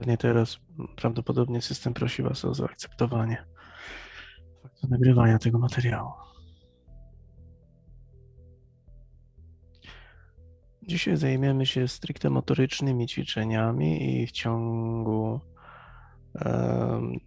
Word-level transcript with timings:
Pewnie 0.00 0.16
teraz 0.16 0.58
prawdopodobnie 0.96 1.62
system 1.62 1.94
prosi 1.94 2.22
Was 2.22 2.44
o 2.44 2.54
zaakceptowanie 2.54 3.44
faktu 4.62 4.88
nagrywania 4.88 5.38
tego 5.38 5.58
materiału. 5.58 6.10
Dzisiaj 10.82 11.16
zajmiemy 11.16 11.66
się 11.66 11.88
stricte 11.88 12.30
motorycznymi 12.30 13.06
ćwiczeniami 13.06 14.20
i 14.22 14.26
w 14.26 14.30
ciągu 14.30 15.40
em, 16.34 17.18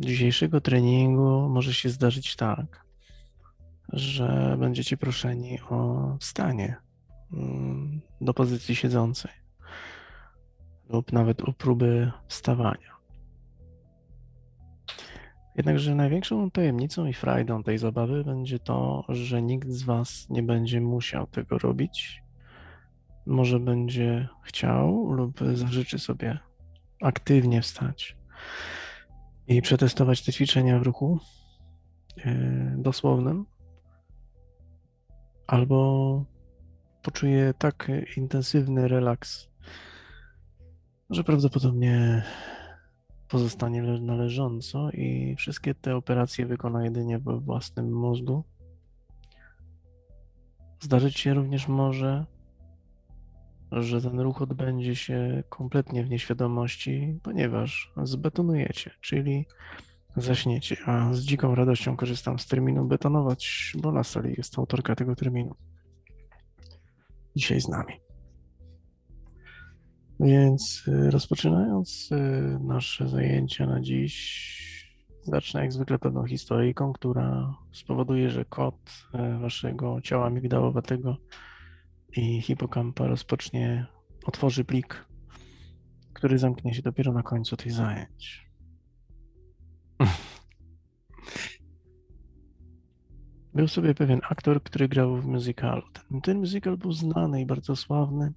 dzisiejszego 0.00 0.60
treningu 0.60 1.48
może 1.48 1.74
się 1.74 1.88
zdarzyć 1.88 2.36
tak, 2.36 2.86
że 3.92 4.56
będziecie 4.60 4.96
proszeni 4.96 5.60
o 5.70 6.16
wstanie 6.20 6.76
mm, 7.32 8.00
do 8.20 8.34
pozycji 8.34 8.74
siedzącej 8.76 9.41
lub 10.92 11.12
nawet 11.12 11.42
o 11.42 11.52
próby 11.52 12.12
wstawania. 12.26 12.92
Jednakże 15.56 15.94
największą 15.94 16.50
tajemnicą 16.50 17.06
i 17.06 17.12
frajdą 17.12 17.62
tej 17.62 17.78
zabawy 17.78 18.24
będzie 18.24 18.58
to, 18.58 19.04
że 19.08 19.42
nikt 19.42 19.68
z 19.68 19.82
Was 19.82 20.30
nie 20.30 20.42
będzie 20.42 20.80
musiał 20.80 21.26
tego 21.26 21.58
robić. 21.58 22.22
Może 23.26 23.60
będzie 23.60 24.28
chciał 24.42 25.12
lub 25.12 25.40
zażyczy 25.54 25.98
sobie 25.98 26.38
aktywnie 27.02 27.62
wstać 27.62 28.16
i 29.46 29.62
przetestować 29.62 30.24
te 30.24 30.32
ćwiczenia 30.32 30.78
w 30.78 30.82
ruchu 30.82 31.18
yy, 32.16 32.74
dosłownym, 32.76 33.46
albo 35.46 36.24
poczuje 37.02 37.54
tak 37.58 37.90
intensywny 38.16 38.88
relaks, 38.88 39.51
że 41.12 41.24
prawdopodobnie 41.24 42.22
pozostanie 43.28 43.82
le- 43.82 44.00
na 44.00 44.14
leżąco 44.14 44.90
i 44.90 45.34
wszystkie 45.38 45.74
te 45.74 45.96
operacje 45.96 46.46
wykona 46.46 46.84
jedynie 46.84 47.18
we 47.18 47.40
własnym 47.40 47.92
mózgu. 47.92 48.44
Zdarzyć 50.80 51.18
się 51.18 51.34
również 51.34 51.68
może, 51.68 52.26
że 53.72 54.02
ten 54.02 54.20
ruch 54.20 54.42
odbędzie 54.42 54.96
się 54.96 55.42
kompletnie 55.48 56.04
w 56.04 56.10
nieświadomości, 56.10 57.18
ponieważ 57.22 57.92
zbetonujecie, 58.02 58.90
czyli 59.00 59.46
zaśniecie. 60.16 60.76
A 60.86 61.14
z 61.14 61.20
dziką 61.20 61.54
radością 61.54 61.96
korzystam 61.96 62.38
z 62.38 62.46
terminu 62.46 62.84
betonować, 62.84 63.72
bo 63.82 63.92
na 63.92 64.04
sali 64.04 64.34
jest 64.36 64.58
autorka 64.58 64.94
tego 64.96 65.16
terminu. 65.16 65.54
Dzisiaj 67.36 67.60
z 67.60 67.68
nami. 67.68 68.01
Więc 70.22 70.84
y, 70.88 71.10
rozpoczynając 71.10 72.12
y, 72.12 72.58
nasze 72.60 73.08
zajęcia 73.08 73.66
na 73.66 73.80
dziś, 73.80 74.92
zacznę 75.22 75.60
jak 75.60 75.72
zwykle 75.72 75.98
pewną 75.98 76.26
historyjką, 76.26 76.92
która 76.92 77.54
spowoduje, 77.72 78.30
że 78.30 78.44
kod 78.44 78.74
y, 79.14 79.38
waszego 79.38 80.00
ciała 80.00 80.30
migdałowatego 80.30 81.16
i 82.16 82.42
hipokampa 82.42 83.06
rozpocznie, 83.06 83.86
otworzy 84.24 84.64
plik, 84.64 85.06
który 86.12 86.38
zamknie 86.38 86.74
się 86.74 86.82
dopiero 86.82 87.12
na 87.12 87.22
końcu 87.22 87.56
tych 87.56 87.72
zajęć. 87.72 88.52
Był 93.54 93.68
sobie 93.68 93.94
pewien 93.94 94.20
aktor, 94.30 94.62
który 94.62 94.88
grał 94.88 95.16
w 95.16 95.26
musicalu. 95.26 95.82
Ten, 95.92 96.20
ten 96.20 96.38
musical 96.38 96.76
był 96.76 96.92
znany 96.92 97.40
i 97.40 97.46
bardzo 97.46 97.76
sławny. 97.76 98.32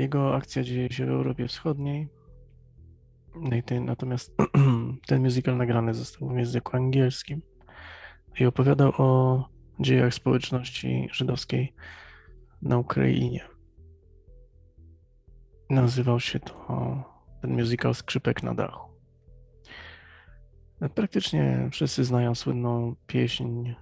Jego 0.00 0.34
akcja 0.34 0.62
dzieje 0.62 0.92
się 0.92 1.06
w 1.06 1.10
Europie 1.10 1.48
Wschodniej. 1.48 2.08
No 3.34 3.80
natomiast 3.80 4.36
ten 5.08 5.22
musical 5.22 5.56
nagrany 5.56 5.94
został 5.94 6.28
w 6.28 6.38
języku 6.38 6.76
angielskim 6.76 7.42
i 8.40 8.46
opowiadał 8.46 8.92
o 8.98 9.48
dziejach 9.80 10.14
społeczności 10.14 11.08
żydowskiej 11.12 11.74
na 12.62 12.78
Ukrainie. 12.78 13.44
Nazywał 15.70 16.20
się 16.20 16.40
to 16.40 17.04
ten 17.42 17.52
musical 17.52 17.94
Skrzypek 17.94 18.42
na 18.42 18.54
dachu. 18.54 18.90
Praktycznie 20.94 21.68
wszyscy 21.72 22.04
znają 22.04 22.34
słynną 22.34 22.94
pieśń, 23.06 23.72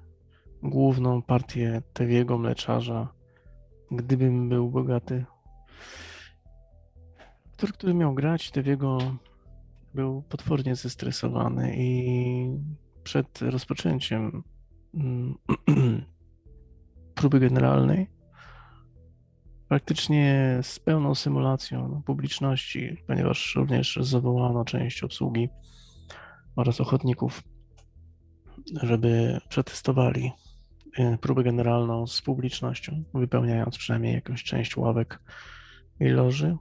główną 0.62 1.22
partię 1.22 1.82
Tewiego 1.92 2.38
Mleczarza 2.38 3.18
Gdybym 3.90 4.48
był 4.48 4.70
bogaty. 4.70 5.24
Aktor, 7.58 7.72
który 7.72 7.94
miał 7.94 8.14
grać 8.14 8.50
Tewiego, 8.50 8.98
był 9.94 10.22
potwornie 10.22 10.76
zestresowany 10.76 11.74
i 11.76 12.50
przed 13.02 13.42
rozpoczęciem 13.42 14.42
mm, 14.94 15.34
próby 17.14 17.40
generalnej 17.40 18.10
praktycznie 19.68 20.58
z 20.62 20.78
pełną 20.78 21.14
symulacją 21.14 22.02
publiczności, 22.06 22.96
ponieważ 23.06 23.54
również 23.56 23.98
zawołano 24.00 24.64
część 24.64 25.02
obsługi 25.02 25.48
oraz 26.56 26.80
ochotników, 26.80 27.42
żeby 28.82 29.38
przetestowali 29.48 30.32
y, 30.98 31.18
próbę 31.20 31.42
generalną 31.42 32.06
z 32.06 32.22
publicznością, 32.22 33.04
wypełniając 33.14 33.78
przynajmniej 33.78 34.14
jakąś 34.14 34.44
część 34.44 34.76
ławek 34.76 35.20
i 36.00 36.08
loży. 36.08 36.56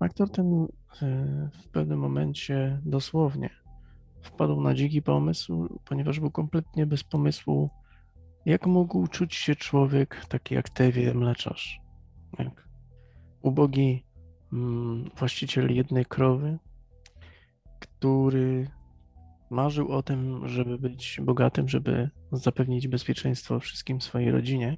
Aktor 0.00 0.30
ten 0.30 0.64
y, 0.64 0.68
w 1.62 1.68
pewnym 1.72 1.98
momencie 1.98 2.80
dosłownie 2.84 3.50
wpadł 4.22 4.60
na 4.60 4.74
dziki 4.74 5.02
pomysł, 5.02 5.80
ponieważ 5.84 6.20
był 6.20 6.30
kompletnie 6.30 6.86
bez 6.86 7.04
pomysłu, 7.04 7.70
jak 8.46 8.66
mógł 8.66 9.06
czuć 9.06 9.34
się 9.34 9.56
człowiek 9.56 10.24
taki 10.28 10.54
jak 10.54 10.70
Tewie 10.70 11.14
mleczarz. 11.14 11.80
Jak 12.38 12.68
ubogi 13.42 14.04
mm, 14.52 15.10
właściciel 15.16 15.74
jednej 15.74 16.06
krowy, 16.06 16.58
który 17.80 18.70
marzył 19.50 19.92
o 19.92 20.02
tym, 20.02 20.48
żeby 20.48 20.78
być 20.78 21.20
bogatym, 21.22 21.68
żeby 21.68 22.10
zapewnić 22.32 22.88
bezpieczeństwo 22.88 23.60
wszystkim 23.60 24.00
swojej 24.00 24.30
rodzinie 24.30 24.76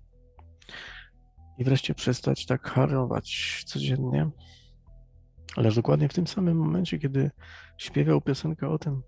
i 1.58 1.64
wreszcie 1.64 1.94
przestać 1.94 2.47
tak 2.47 2.69
harować 2.69 3.62
codziennie. 3.66 4.31
Ale 5.56 5.72
dokładnie 5.72 6.09
w 6.09 6.15
tym 6.15 6.27
samym 6.27 6.56
momencie, 6.56 6.99
kiedy 6.99 7.31
śpiewał 7.78 8.21
piosenkę 8.21 8.69
o 8.69 8.78
tym, 8.78 9.03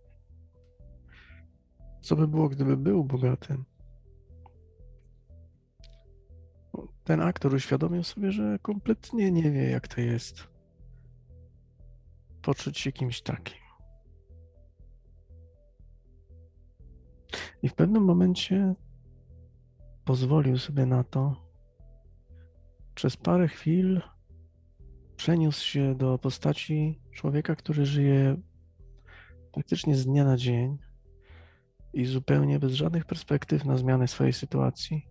co 2.01 2.17
by 2.17 2.29
było, 2.29 2.49
gdyby 2.49 2.77
był 2.77 3.05
bogatym, 3.05 3.65
ten 7.05 7.21
aktor 7.21 7.55
uświadomił 7.55 8.05
sobie, 8.05 8.33
że 8.33 8.59
kompletnie 8.63 9.33
nie 9.33 9.51
wie, 9.51 9.71
jak 9.71 9.89
to 9.89 10.01
jest 10.01 10.49
poczuć 12.43 12.79
się 12.79 12.93
kimś 12.93 13.23
takim. 13.23 13.63
I 17.63 17.69
w 17.69 17.75
pewnym 17.75 18.05
momencie 18.05 18.75
pozwolił 20.05 20.59
sobie 20.59 20.87
na 20.87 21.05
to. 21.05 21.53
Przez 22.95 23.17
parę 23.17 23.49
chwil 23.49 24.01
przeniósł 25.23 25.65
się 25.65 25.95
do 25.95 26.19
postaci 26.19 27.01
człowieka, 27.13 27.57
który 27.57 27.87
żyje 27.87 28.37
praktycznie 29.53 29.97
z 29.97 30.07
dnia 30.07 30.25
na 30.25 30.37
dzień 30.37 30.79
i 31.93 32.05
zupełnie 32.05 32.59
bez 32.59 32.73
żadnych 32.73 33.05
perspektyw 33.05 33.65
na 33.65 33.77
zmianę 33.77 34.09
swojej 34.09 34.33
sytuacji, 34.33 35.09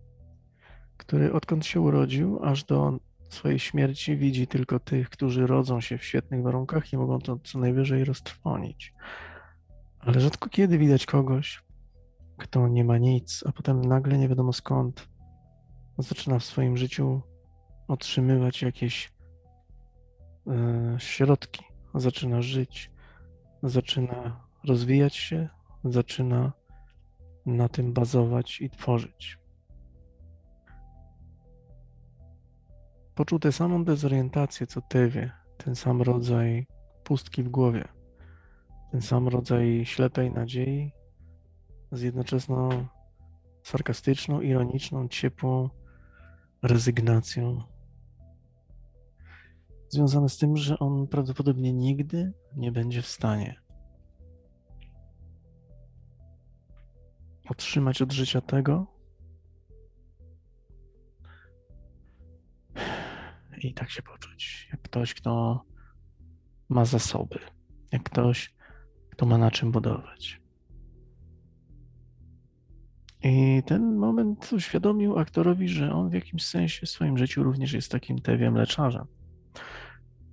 który 0.96 1.32
odkąd 1.32 1.66
się 1.66 1.80
urodził, 1.80 2.44
aż 2.44 2.64
do 2.64 2.98
swojej 3.28 3.58
śmierci 3.58 4.16
widzi 4.16 4.46
tylko 4.46 4.80
tych, 4.80 5.10
którzy 5.10 5.46
rodzą 5.46 5.80
się 5.80 5.98
w 5.98 6.04
świetnych 6.04 6.42
warunkach 6.42 6.92
i 6.92 6.96
mogą 6.96 7.18
to 7.18 7.38
co 7.44 7.58
najwyżej 7.58 8.04
roztrwonić. 8.04 8.94
Ale 9.98 10.20
rzadko 10.20 10.48
kiedy 10.48 10.78
widać 10.78 11.06
kogoś, 11.06 11.64
kto 12.38 12.68
nie 12.68 12.84
ma 12.84 12.98
nic, 12.98 13.44
a 13.46 13.52
potem 13.52 13.80
nagle 13.80 14.18
nie 14.18 14.28
wiadomo 14.28 14.52
skąd 14.52 15.08
zaczyna 15.98 16.38
w 16.38 16.44
swoim 16.44 16.76
życiu 16.76 17.22
otrzymywać 17.88 18.62
jakieś 18.62 19.11
środki, 20.98 21.64
zaczyna 21.94 22.42
żyć, 22.42 22.90
zaczyna 23.62 24.40
rozwijać 24.64 25.16
się, 25.16 25.48
zaczyna 25.84 26.52
na 27.46 27.68
tym 27.68 27.92
bazować 27.92 28.60
i 28.60 28.70
tworzyć. 28.70 29.38
Poczuł 33.14 33.38
tę 33.38 33.52
samą 33.52 33.84
dezorientację 33.84 34.66
co 34.66 34.80
Tewie, 34.80 35.32
ten 35.56 35.74
sam 35.74 36.02
rodzaj 36.02 36.66
pustki 37.04 37.42
w 37.42 37.48
głowie, 37.48 37.84
ten 38.90 39.02
sam 39.02 39.28
rodzaj 39.28 39.82
ślepej 39.84 40.30
nadziei 40.30 40.92
z 41.92 42.00
jednoczesną 42.00 42.86
sarkastyczną, 43.62 44.40
ironiczną, 44.40 45.08
ciepłą 45.08 45.68
rezygnacją. 46.62 47.62
Związane 49.92 50.28
z 50.28 50.38
tym, 50.38 50.56
że 50.56 50.78
on 50.78 51.06
prawdopodobnie 51.06 51.72
nigdy 51.72 52.32
nie 52.56 52.72
będzie 52.72 53.02
w 53.02 53.06
stanie 53.06 53.62
otrzymać 57.50 58.02
od 58.02 58.12
życia 58.12 58.40
tego 58.40 58.86
i 63.58 63.74
tak 63.74 63.90
się 63.90 64.02
poczuć, 64.02 64.68
jak 64.72 64.82
ktoś, 64.82 65.14
kto 65.14 65.64
ma 66.68 66.84
zasoby, 66.84 67.38
jak 67.92 68.02
ktoś, 68.02 68.54
kto 69.10 69.26
ma 69.26 69.38
na 69.38 69.50
czym 69.50 69.72
budować. 69.72 70.40
I 73.22 73.62
ten 73.66 73.96
moment 73.96 74.52
uświadomił 74.52 75.18
aktorowi, 75.18 75.68
że 75.68 75.92
on 75.92 76.10
w 76.10 76.14
jakimś 76.14 76.44
sensie 76.44 76.86
w 76.86 76.90
swoim 76.90 77.18
życiu 77.18 77.42
również 77.42 77.72
jest 77.72 77.92
takim 77.92 78.18
tewiem 78.18 78.52
mleczarzem. 78.52 79.06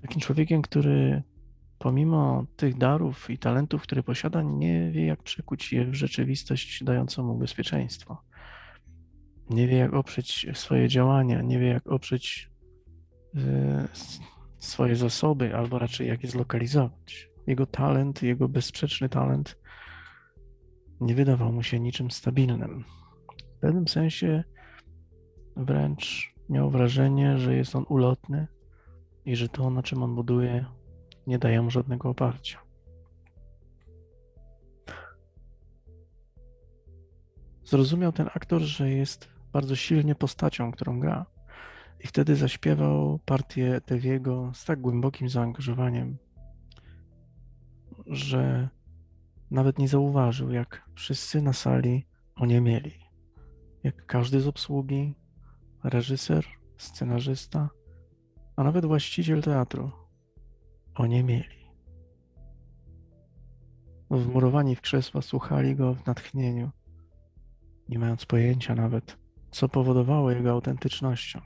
Takim 0.01 0.21
człowiekiem, 0.21 0.61
który 0.61 1.23
pomimo 1.79 2.45
tych 2.55 2.77
darów 2.77 3.29
i 3.29 3.37
talentów, 3.37 3.81
które 3.81 4.03
posiada, 4.03 4.41
nie 4.41 4.91
wie, 4.91 5.05
jak 5.05 5.23
przekuć 5.23 5.73
je 5.73 5.85
w 5.85 5.93
rzeczywistość 5.93 6.83
dającą 6.83 7.23
mu 7.23 7.35
bezpieczeństwo. 7.35 8.23
Nie 9.49 9.67
wie, 9.67 9.77
jak 9.77 9.93
oprzeć 9.93 10.47
swoje 10.53 10.87
działania, 10.87 11.41
nie 11.41 11.59
wie, 11.59 11.67
jak 11.67 11.87
oprzeć 11.87 12.49
y, 13.35 13.39
swoje 14.59 14.95
zasoby, 14.95 15.55
albo 15.55 15.79
raczej 15.79 16.07
jak 16.07 16.23
je 16.23 16.29
zlokalizować. 16.29 17.29
Jego 17.47 17.65
talent, 17.65 18.23
jego 18.23 18.49
bezsprzeczny 18.49 19.09
talent 19.09 19.57
nie 21.01 21.15
wydawał 21.15 21.51
mu 21.51 21.63
się 21.63 21.79
niczym 21.79 22.11
stabilnym. 22.11 22.83
W 23.57 23.59
pewnym 23.59 23.87
sensie 23.87 24.43
wręcz 25.55 26.33
miał 26.49 26.71
wrażenie, 26.71 27.37
że 27.37 27.55
jest 27.55 27.75
on 27.75 27.85
ulotny 27.89 28.47
i 29.25 29.35
że 29.35 29.49
to, 29.49 29.69
na 29.69 29.83
czym 29.83 30.03
on 30.03 30.15
buduje, 30.15 30.65
nie 31.27 31.39
daje 31.39 31.61
mu 31.61 31.69
żadnego 31.69 32.09
oparcia. 32.09 32.59
Zrozumiał 37.63 38.11
ten 38.11 38.29
aktor, 38.33 38.61
że 38.61 38.89
jest 38.89 39.29
bardzo 39.53 39.75
silnie 39.75 40.15
postacią, 40.15 40.71
którą 40.71 40.99
gra. 40.99 41.25
I 42.03 42.07
wtedy 42.07 42.35
zaśpiewał 42.35 43.19
partię 43.25 43.81
Tewiego 43.85 44.51
z 44.53 44.65
tak 44.65 44.81
głębokim 44.81 45.29
zaangażowaniem, 45.29 46.17
że 48.05 48.69
nawet 49.51 49.79
nie 49.79 49.87
zauważył, 49.87 50.51
jak 50.51 50.89
wszyscy 50.95 51.41
na 51.41 51.53
sali 51.53 52.07
oniemieli. 52.35 52.99
Jak 53.83 54.05
każdy 54.05 54.41
z 54.41 54.47
obsługi, 54.47 55.15
reżyser, 55.83 56.45
scenarzysta, 56.77 57.69
a 58.59 58.63
nawet 58.63 58.85
właściciel 58.85 59.41
teatru 59.41 59.91
oniemieli. 60.95 61.71
Wmurowani 64.11 64.75
w 64.75 64.81
krzesła 64.81 65.21
słuchali 65.21 65.75
go 65.75 65.93
w 65.93 66.05
natchnieniu, 66.05 66.69
nie 67.89 67.99
mając 67.99 68.25
pojęcia 68.25 68.75
nawet, 68.75 69.17
co 69.51 69.69
powodowało 69.69 70.31
jego 70.31 70.51
autentycznością. 70.51 71.39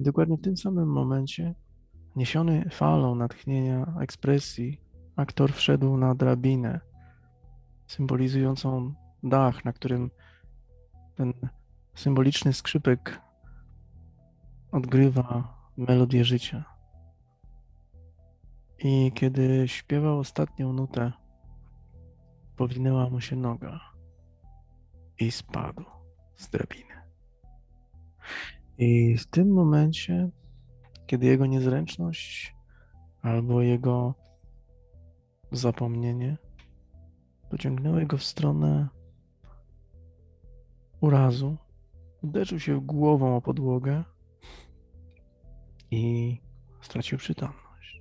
I 0.00 0.04
dokładnie 0.04 0.36
w 0.36 0.42
tym 0.42 0.56
samym 0.56 0.88
momencie, 0.88 1.54
niesiony 2.16 2.70
falą 2.70 3.14
natchnienia, 3.14 3.94
ekspresji, 4.00 4.80
aktor 5.16 5.52
wszedł 5.52 5.96
na 5.96 6.14
drabinę 6.14 6.80
symbolizującą 7.86 8.94
dach, 9.22 9.64
na 9.64 9.72
którym 9.72 10.10
ten 11.14 11.32
symboliczny 11.94 12.52
skrzypek 12.52 13.20
odgrywa 14.72 15.55
melodię 15.76 16.24
życia. 16.24 16.64
I 18.78 19.12
kiedy 19.14 19.68
śpiewał 19.68 20.18
ostatnią 20.18 20.72
nutę, 20.72 21.12
powinęła 22.56 23.10
mu 23.10 23.20
się 23.20 23.36
noga 23.36 23.80
i 25.18 25.30
spadł 25.30 25.84
z 26.36 26.50
drabiny. 26.50 26.94
I 28.78 29.16
w 29.18 29.26
tym 29.26 29.52
momencie, 29.52 30.30
kiedy 31.06 31.26
jego 31.26 31.46
niezręczność 31.46 32.56
albo 33.22 33.62
jego 33.62 34.14
zapomnienie 35.52 36.38
pociągnęły 37.50 38.06
go 38.06 38.16
w 38.16 38.24
stronę 38.24 38.88
urazu, 41.00 41.56
uderzył 42.22 42.60
się 42.60 42.80
głową 42.80 43.36
o 43.36 43.40
podłogę 43.40 44.04
i 45.90 46.36
stracił 46.80 47.18
przytomność. 47.18 48.00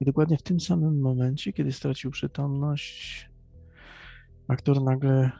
I 0.00 0.04
dokładnie 0.04 0.38
w 0.38 0.42
tym 0.42 0.60
samym 0.60 1.00
momencie, 1.00 1.52
kiedy 1.52 1.72
stracił 1.72 2.10
przytomność, 2.10 3.28
aktor 4.48 4.82
nagle 4.82 5.30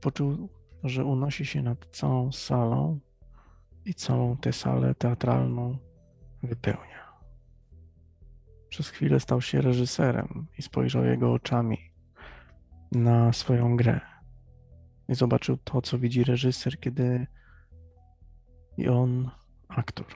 poczuł, 0.00 0.48
że 0.84 1.04
unosi 1.04 1.46
się 1.46 1.62
nad 1.62 1.86
całą 1.86 2.32
salą 2.32 3.00
i 3.84 3.94
całą 3.94 4.36
tę 4.36 4.52
salę 4.52 4.94
teatralną 4.94 5.78
wypełnia. 6.42 7.04
Przez 8.68 8.88
chwilę 8.88 9.20
stał 9.20 9.40
się 9.40 9.60
reżyserem 9.60 10.46
i 10.58 10.62
spojrzał 10.62 11.04
jego 11.04 11.32
oczami 11.32 11.78
na 12.92 13.32
swoją 13.32 13.76
grę. 13.76 14.00
I 15.08 15.14
zobaczył 15.14 15.56
to, 15.56 15.82
co 15.82 15.98
widzi 15.98 16.24
reżyser, 16.24 16.80
kiedy 16.80 17.26
i 18.76 18.88
on, 18.88 19.30
aktor, 19.76 20.06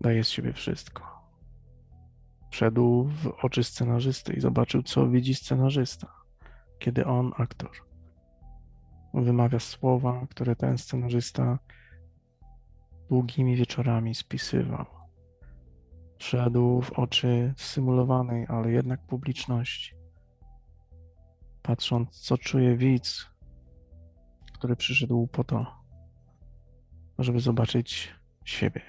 daje 0.00 0.24
z 0.24 0.28
siebie 0.28 0.52
wszystko. 0.52 1.02
Wszedł 2.50 3.04
w 3.04 3.26
oczy 3.26 3.64
scenarzysty 3.64 4.32
i 4.32 4.40
zobaczył, 4.40 4.82
co 4.82 5.08
widzi 5.08 5.34
scenarzysta, 5.34 6.12
kiedy 6.78 7.06
on, 7.06 7.32
aktor, 7.38 7.70
wymawia 9.14 9.58
słowa, 9.58 10.26
które 10.30 10.56
ten 10.56 10.78
scenarzysta 10.78 11.58
długimi 13.08 13.56
wieczorami 13.56 14.14
spisywał. 14.14 14.86
Wszedł 16.18 16.80
w 16.80 16.92
oczy 16.92 17.54
symulowanej, 17.56 18.46
ale 18.48 18.72
jednak 18.72 19.06
publiczności, 19.06 19.94
patrząc, 21.62 22.20
co 22.20 22.38
czuje 22.38 22.76
widz, 22.76 23.26
który 24.52 24.76
przyszedł 24.76 25.26
po 25.26 25.44
to, 25.44 25.66
żeby 27.18 27.40
zobaczyć 27.40 28.14
siebie. 28.44 28.82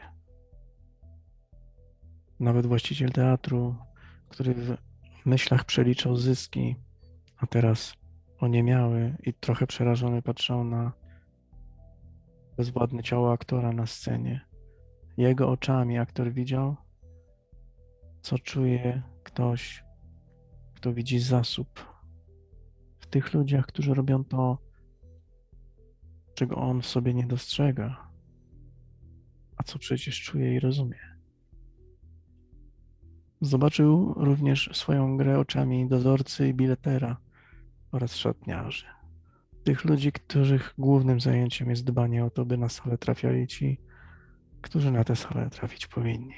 Nawet 2.39 2.65
właściciel 2.65 3.12
teatru, 3.12 3.75
który 4.30 4.53
w 4.53 4.77
myślach 5.25 5.65
przeliczał 5.65 6.15
zyski, 6.15 6.75
a 7.38 7.48
teraz 7.48 7.94
oniemiały 8.39 9.18
i 9.24 9.34
trochę 9.34 9.68
przerażony 9.68 10.22
patrzał 10.22 10.63
na 10.63 10.91
bezwładne 12.58 13.03
ciało 13.03 13.34
aktora 13.34 13.72
na 13.72 13.86
scenie. 13.86 14.41
Jego 15.18 15.50
oczami 15.50 15.98
aktor 15.98 16.32
widział, 16.32 16.75
co 18.22 18.39
czuje 18.39 19.01
ktoś, 19.24 19.84
kto 20.74 20.94
widzi 20.94 21.20
zasób 21.20 21.96
w 22.98 23.08
tych 23.08 23.34
ludziach, 23.34 23.65
którzy 23.65 23.94
robią 23.94 24.24
to, 24.24 24.58
czego 26.34 26.56
on 26.56 26.82
w 26.82 26.86
sobie 26.86 27.13
nie 27.13 27.27
dostrzega, 27.27 28.05
co 29.65 29.79
przecież 29.79 30.22
czuje 30.22 30.55
i 30.55 30.60
rozumie. 30.60 31.00
Zobaczył 33.41 34.13
również 34.17 34.69
swoją 34.74 35.17
grę 35.17 35.39
oczami 35.39 35.88
dozorcy 35.88 36.48
i 36.48 36.53
biletera 36.53 37.17
oraz 37.91 38.15
szatniarzy. 38.15 38.86
Tych 39.63 39.86
ludzi, 39.86 40.12
których 40.12 40.74
głównym 40.77 41.19
zajęciem 41.19 41.69
jest 41.69 41.84
dbanie 41.84 42.25
o 42.25 42.29
to, 42.29 42.45
by 42.45 42.57
na 42.57 42.69
salę 42.69 42.98
trafiali 42.98 43.48
ci, 43.48 43.77
którzy 44.62 44.91
na 44.91 45.03
tę 45.03 45.15
salę 45.15 45.50
trafić 45.50 45.88
powinni. 45.88 46.34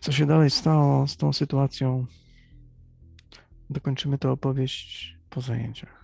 Co 0.00 0.12
się 0.12 0.26
dalej 0.26 0.50
stało 0.50 1.06
z 1.06 1.16
tą 1.16 1.32
sytuacją? 1.32 2.06
Dokończymy 3.70 4.18
tę 4.18 4.30
opowieść 4.30 5.16
po 5.30 5.40
zajęciach. 5.40 6.03